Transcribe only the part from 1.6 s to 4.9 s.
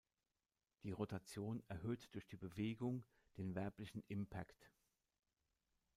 erhöht durch die Bewegung den werblichen Impact.